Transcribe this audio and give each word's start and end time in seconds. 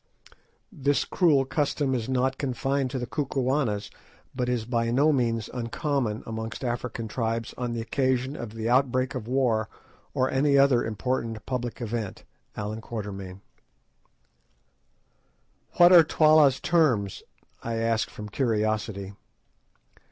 This 0.71 1.05
cruel 1.05 1.45
custom 1.45 1.93
is 1.93 2.09
not 2.09 2.39
confined 2.39 2.89
to 2.89 2.97
the 2.97 3.05
Kukuanas, 3.05 3.91
but 4.33 4.49
is 4.49 4.65
by 4.65 4.89
no 4.89 5.13
means 5.13 5.47
uncommon 5.53 6.23
amongst 6.25 6.63
African 6.63 7.07
tribes 7.07 7.53
on 7.55 7.73
the 7.73 7.81
occasion 7.81 8.35
of 8.35 8.55
the 8.55 8.67
outbreak 8.67 9.13
of 9.13 9.27
war 9.27 9.69
or 10.15 10.27
any 10.27 10.57
other 10.57 10.83
important 10.83 11.45
public 11.45 11.81
event.—A.Q. 11.81 13.39
"What 15.73 15.91
are 15.93 16.03
Twala's 16.03 16.59
terms?" 16.59 17.21
I 17.61 17.75
asked 17.75 18.09
from 18.09 18.27
curiosity. 18.27 19.13